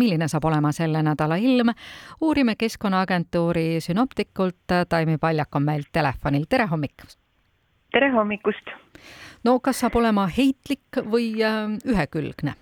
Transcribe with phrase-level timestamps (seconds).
[0.00, 1.74] milline saab olema selle nädala ilm.
[2.20, 7.18] uurime Keskkonnaagentuuri sünoptikult, Taimi Paljak on meil telefonil, tere hommikust!
[7.92, 8.74] tere hommikust!
[9.44, 12.56] no kas saab olema heitlik või äh, ühekülgne?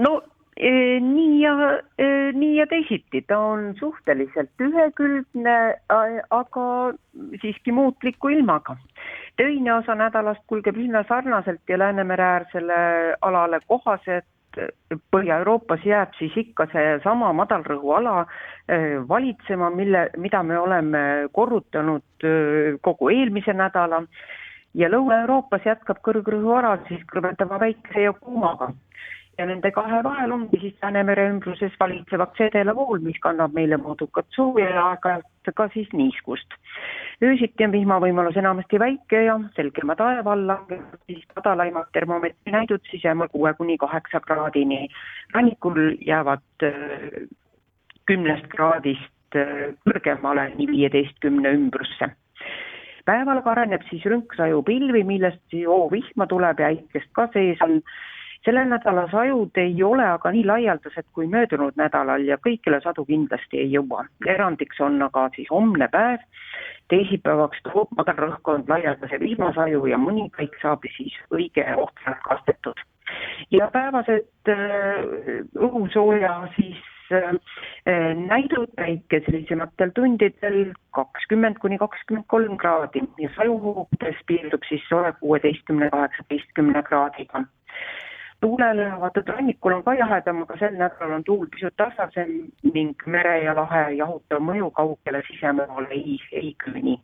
[0.00, 0.12] no
[0.56, 1.54] e, nii ja
[1.98, 5.56] e, nii ja teisiti, ta on suhteliselt ühekülgne,
[6.30, 6.66] aga
[7.42, 8.76] siiski muutliku ilmaga.
[9.36, 12.80] töine osa nädalast kulgeb üsna sarnaselt ja Läänemere äärsele
[13.20, 13.60] alale
[14.52, 14.78] kohaselt
[15.12, 18.26] Põhja-Euroopas jääb siis ikka seesama madalrõhuala
[18.68, 22.26] e, valitsema, mille, mida me oleme korrutanud
[22.80, 24.02] kogu eelmise nädala.
[24.74, 28.72] Ja Lõuna-Euroopas jätkab kõrgrõhuala siis kõrvetava päikese ja kuumaga
[29.38, 34.68] ja nende kahe vahel ongi siis Läänemere ümbruses valitsevaks edelavool, mis kannab meile moodukat sooja
[34.70, 36.58] ja aeg-ajalt ka siis niiskust.
[37.22, 43.04] öösiti on vihmavõimalus enamasti väike ja selgema taeva all langevad siis madalaimad termomeetri näidud siis
[43.04, 44.88] jääma kuue kuni kaheksa kraadini.
[45.34, 47.28] rannikul jäävad äh,
[48.06, 52.12] kümnest kraadist äh, kõrgemale nii viieteistkümne ümbrusse
[53.04, 57.80] päeval karaneb siis rünksaju pilvi, millest hoovihma tuleb ja äikest ka sees on
[58.44, 63.60] selle nädala sajud ei ole aga nii laialdased kui möödunud nädalal ja kõikile sadu kindlasti
[63.62, 64.04] ei jõua.
[64.26, 66.24] erandiks on aga siis homne päev,
[66.90, 72.78] teisipäevaks toob madalrõhkkond laialdase vihmasaju ja mõni kõik saab siis õige ohtralt kastetud.
[73.50, 74.58] ja päevased äh,
[75.54, 77.30] õhusooja siis äh,
[78.26, 86.82] näidud päikeselisematel tundidel kakskümmend kuni kakskümmend kolm kraadi ja sajuhoogudes piirdub siis soe kuueteistkümne, kaheksateistkümne
[86.82, 87.46] kraadiga
[88.42, 92.32] tuulele avatud rannikul on ka jahedam, aga sel nädalal on tuul pisut tasasem
[92.74, 96.98] ning mere ja lahe jahutav mõju kaugele sisemäele ei, ei küüni.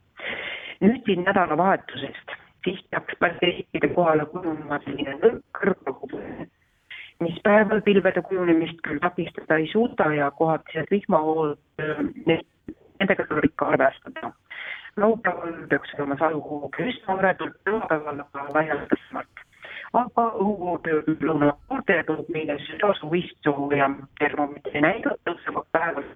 [0.82, 3.52] nüüd siin nädalavahetusest, siis peaks Balti
[3.94, 6.20] kohale kujunema selline nõrk kõrgpõhu,
[7.26, 11.58] mis päeval pilvede kujunemist küll takistada ei suuda ja kohatised vihmahood,
[12.26, 14.32] nendega tuleb ikka arvestada.
[14.96, 19.37] laupäeval peaks olema sajuhoog üsna hõredalt, pühapäeval aga laialdasemalt
[19.96, 21.02] aga õhuvooltöö
[21.68, 23.90] pooltele toob meile südasuvistu ja
[24.20, 26.08] termomeetri näidud tõusevad päeval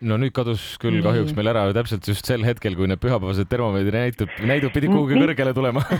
[0.00, 3.98] no nüüd kadus küll kahjuks meil ära täpselt just sel hetkel, kui need pühapäevased termomeetri
[3.98, 5.84] näitud, näidud pidid kuhugi kõrgele tulema.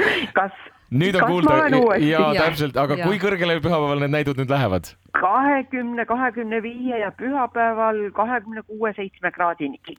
[0.36, 0.52] Kas
[0.90, 1.56] nüüd on kuulda
[2.02, 3.06] ja täpselt, aga ja.
[3.06, 4.92] kui kõrgele pühapäeval need näidud nüüd lähevad?
[5.16, 9.96] kahekümne, kahekümne viie ja pühapäeval kahekümne kuue, seitsme kraadinigi.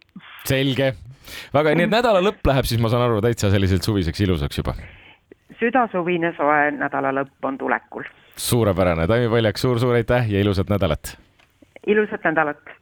[0.49, 0.93] selge,
[1.53, 4.75] väga, nii et nädala lõpp läheb siis, ma saan aru, täitsa selliselt suviseks ilusaks juba?
[5.61, 8.07] südasuvine soe nädala lõpp on tulekul.
[8.35, 11.15] suurepärane, Taimi Paljak suur,, suur-suur aitäh ja ilusat nädalat!
[11.87, 12.77] ilusat nädalat!